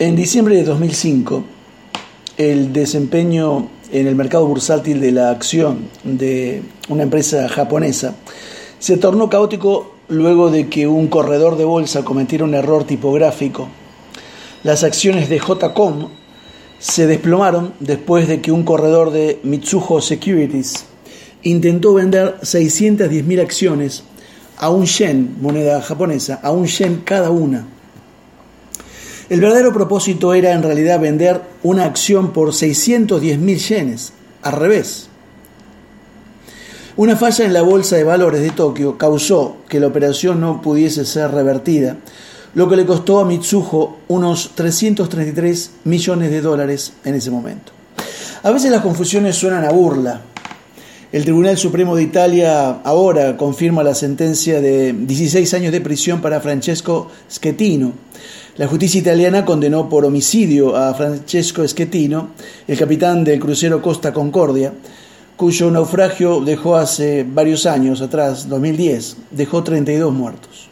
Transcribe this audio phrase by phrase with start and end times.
[0.00, 1.44] En diciembre de 2005,
[2.38, 8.14] el desempeño en el mercado bursátil de la acción de una empresa japonesa
[8.78, 13.68] se tornó caótico luego de que un corredor de bolsa cometiera un error tipográfico.
[14.62, 16.08] Las acciones de JCOM
[16.78, 20.86] se desplomaron después de que un corredor de Mitsuho Securities
[21.42, 24.04] intentó vender 610.000 acciones
[24.56, 27.66] a un yen, moneda japonesa, a un yen cada una
[29.30, 34.12] el verdadero propósito era en realidad vender una acción por 610 mil yenes,
[34.42, 35.08] al revés.
[36.96, 41.04] Una falla en la bolsa de valores de Tokio causó que la operación no pudiese
[41.04, 41.96] ser revertida,
[42.54, 47.70] lo que le costó a Mitsuho unos 333 millones de dólares en ese momento.
[48.42, 50.22] A veces las confusiones suenan a burla.
[51.12, 56.40] El Tribunal Supremo de Italia ahora confirma la sentencia de 16 años de prisión para
[56.40, 57.92] Francesco Schettino,
[58.60, 62.32] la justicia italiana condenó por homicidio a Francesco Schettino,
[62.68, 64.70] el capitán del crucero Costa Concordia,
[65.34, 70.68] cuyo naufragio dejó hace varios años atrás, 2010, dejó 32 muertos.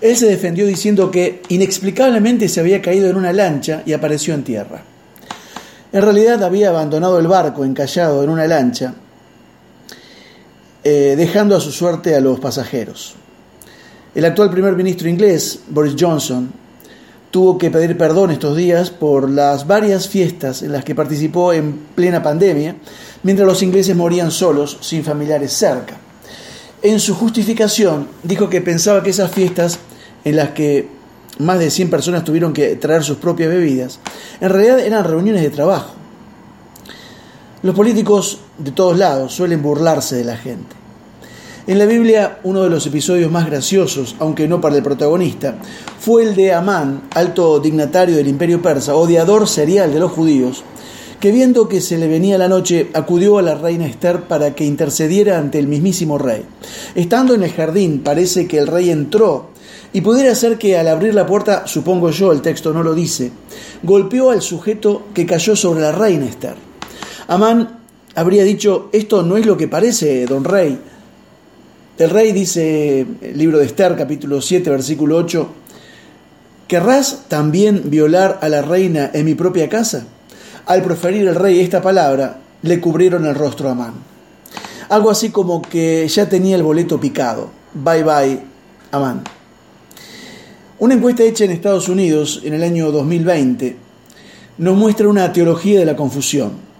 [0.00, 4.42] Él se defendió diciendo que inexplicablemente se había caído en una lancha y apareció en
[4.42, 4.82] tierra.
[5.92, 8.94] En realidad había abandonado el barco encallado en una lancha,
[10.82, 13.14] eh, dejando a su suerte a los pasajeros.
[14.12, 16.61] El actual primer ministro inglés, Boris Johnson,
[17.32, 21.72] tuvo que pedir perdón estos días por las varias fiestas en las que participó en
[21.94, 22.76] plena pandemia,
[23.22, 25.96] mientras los ingleses morían solos, sin familiares cerca.
[26.82, 29.78] En su justificación dijo que pensaba que esas fiestas
[30.24, 30.88] en las que
[31.38, 33.98] más de 100 personas tuvieron que traer sus propias bebidas,
[34.38, 35.94] en realidad eran reuniones de trabajo.
[37.62, 40.81] Los políticos de todos lados suelen burlarse de la gente.
[41.64, 45.54] En la Biblia, uno de los episodios más graciosos, aunque no para el protagonista,
[46.00, 50.64] fue el de Amán, alto dignatario del imperio persa, odiador serial de los judíos,
[51.20, 54.64] que viendo que se le venía la noche, acudió a la reina Esther para que
[54.64, 56.42] intercediera ante el mismísimo rey.
[56.96, 59.50] Estando en el jardín, parece que el rey entró
[59.92, 63.30] y pudiera ser que al abrir la puerta, supongo yo, el texto no lo dice,
[63.84, 66.56] golpeó al sujeto que cayó sobre la reina Esther.
[67.28, 67.78] Amán
[68.16, 70.76] habría dicho, esto no es lo que parece, don rey,
[71.98, 75.48] el rey dice, el libro de Esther, capítulo 7, versículo 8,
[76.66, 80.06] ¿querrás también violar a la reina en mi propia casa?
[80.66, 83.94] Al proferir el rey esta palabra, le cubrieron el rostro a Amán.
[84.88, 87.50] Algo así como que ya tenía el boleto picado.
[87.74, 88.40] Bye bye,
[88.90, 89.22] Amán.
[90.78, 93.76] Una encuesta hecha en Estados Unidos en el año 2020
[94.58, 96.71] nos muestra una teología de la confusión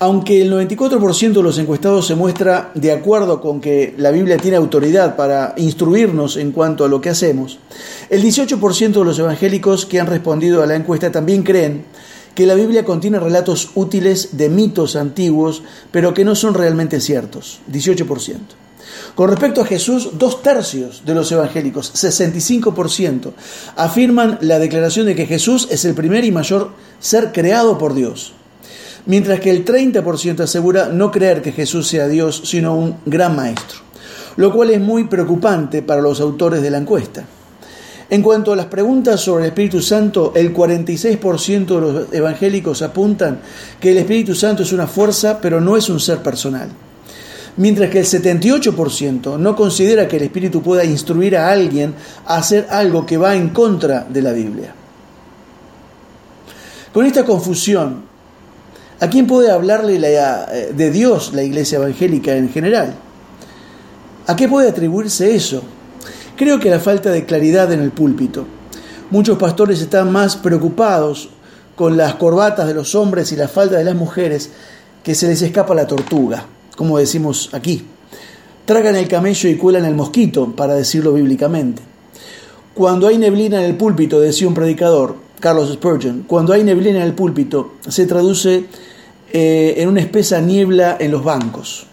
[0.00, 4.56] aunque el 94% de los encuestados se muestra de acuerdo con que la Biblia tiene
[4.56, 7.58] autoridad para instruirnos en cuanto a lo que hacemos,
[8.08, 11.84] el 18% de los evangélicos que han respondido a la encuesta también creen
[12.34, 17.58] que la Biblia contiene relatos útiles de mitos antiguos, pero que no son realmente ciertos,
[17.72, 18.36] 18%.
[19.16, 23.32] Con respecto a Jesús, dos tercios de los evangélicos, 65%,
[23.74, 26.70] afirman la declaración de que Jesús es el primer y mayor
[27.00, 28.34] ser creado por Dios
[29.08, 33.78] mientras que el 30% asegura no creer que Jesús sea Dios, sino un gran maestro,
[34.36, 37.24] lo cual es muy preocupante para los autores de la encuesta.
[38.10, 43.40] En cuanto a las preguntas sobre el Espíritu Santo, el 46% de los evangélicos apuntan
[43.80, 46.68] que el Espíritu Santo es una fuerza, pero no es un ser personal.
[47.56, 51.94] Mientras que el 78% no considera que el Espíritu pueda instruir a alguien
[52.26, 54.74] a hacer algo que va en contra de la Biblia.
[56.92, 58.07] Con esta confusión
[59.00, 62.94] ¿A quién puede hablarle eh, de Dios la iglesia evangélica en general?
[64.26, 65.62] ¿A qué puede atribuirse eso?
[66.36, 68.44] Creo que la falta de claridad en el púlpito.
[69.10, 71.30] Muchos pastores están más preocupados
[71.76, 74.50] con las corbatas de los hombres y la falda de las mujeres
[75.04, 77.86] que se les escapa la tortuga, como decimos aquí.
[78.64, 81.80] Tragan el camello y cuelan el mosquito, para decirlo bíblicamente.
[82.74, 87.06] Cuando hay neblina en el púlpito, decía un predicador, Carlos Spurgeon, cuando hay neblina en
[87.06, 88.66] el púlpito, se traduce
[89.32, 91.86] eh, en una espesa niebla en los bancos.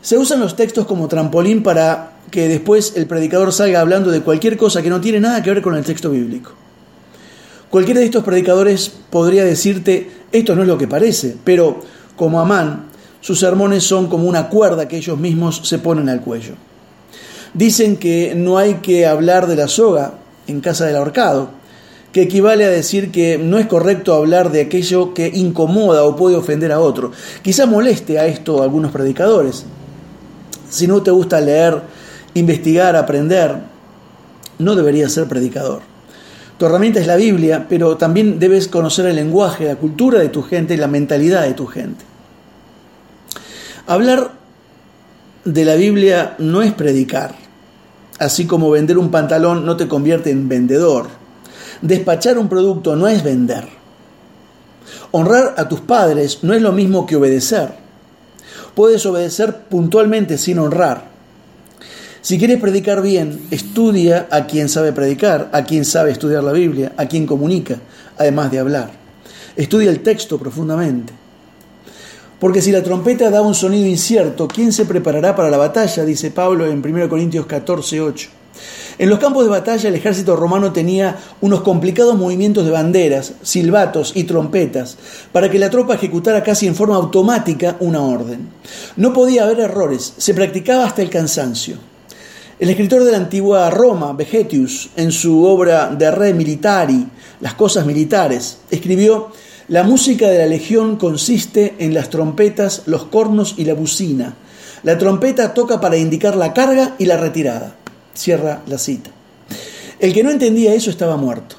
[0.00, 4.56] Se usan los textos como trampolín para que después el predicador salga hablando de cualquier
[4.56, 6.52] cosa que no tiene nada que ver con el texto bíblico.
[7.70, 11.80] Cualquiera de estos predicadores podría decirte, esto no es lo que parece, pero
[12.16, 12.86] como Amán,
[13.20, 16.54] sus sermones son como una cuerda que ellos mismos se ponen al cuello.
[17.52, 20.14] Dicen que no hay que hablar de la soga
[20.46, 21.50] en casa del ahorcado,
[22.14, 26.36] que equivale a decir que no es correcto hablar de aquello que incomoda o puede
[26.36, 27.10] ofender a otro.
[27.42, 29.64] Quizá moleste a esto a algunos predicadores.
[30.70, 31.82] Si no te gusta leer,
[32.34, 33.56] investigar, aprender,
[34.60, 35.80] no deberías ser predicador.
[36.56, 40.44] Tu herramienta es la Biblia, pero también debes conocer el lenguaje, la cultura de tu
[40.44, 42.04] gente y la mentalidad de tu gente.
[43.88, 44.34] Hablar
[45.44, 47.34] de la Biblia no es predicar,
[48.20, 51.23] así como vender un pantalón no te convierte en vendedor.
[51.84, 53.68] Despachar un producto no es vender.
[55.10, 57.74] Honrar a tus padres no es lo mismo que obedecer.
[58.74, 61.04] Puedes obedecer puntualmente sin honrar.
[62.22, 66.92] Si quieres predicar bien, estudia a quien sabe predicar, a quien sabe estudiar la Biblia,
[66.96, 67.76] a quien comunica,
[68.16, 68.90] además de hablar.
[69.54, 71.12] Estudia el texto profundamente.
[72.40, 76.06] Porque si la trompeta da un sonido incierto, ¿quién se preparará para la batalla?
[76.06, 78.30] Dice Pablo en 1 Corintios 14, 8.
[78.96, 84.12] En los campos de batalla el ejército romano tenía unos complicados movimientos de banderas, silbatos
[84.14, 84.96] y trompetas
[85.32, 88.48] para que la tropa ejecutara casi en forma automática una orden.
[88.96, 91.76] No podía haber errores, se practicaba hasta el cansancio.
[92.60, 97.08] El escritor de la antigua Roma, Vegetius, en su obra De Re Militari,
[97.40, 99.32] Las cosas militares, escribió,
[99.66, 104.36] La música de la legión consiste en las trompetas, los cornos y la bucina.
[104.84, 107.74] La trompeta toca para indicar la carga y la retirada.
[108.14, 109.10] Cierra la cita.
[109.98, 111.56] El que no entendía eso estaba muerto.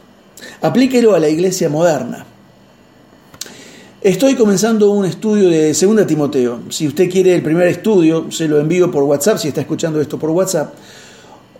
[0.61, 2.25] Aplíquelo a la iglesia moderna.
[4.01, 6.59] Estoy comenzando un estudio de Segunda Timoteo.
[6.69, 10.19] Si usted quiere el primer estudio, se lo envío por WhatsApp, si está escuchando esto
[10.19, 10.75] por WhatsApp.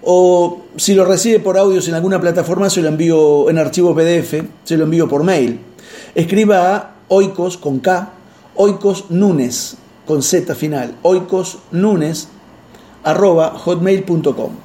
[0.03, 4.43] O si lo recibe por audios en alguna plataforma, se lo envío en archivo PDF,
[4.63, 5.59] se lo envío por mail.
[6.13, 8.11] Escriba a oikos con K,
[8.53, 12.27] oikos nunes con Z final, oikos nunes
[13.03, 14.64] arroba hotmail.com.